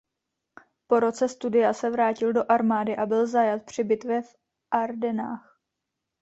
[0.87, 4.35] Po roce studia se vrátil do armády a byl zajat při bitvě v
[4.71, 5.59] Ardenách.